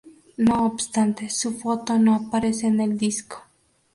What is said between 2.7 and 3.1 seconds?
el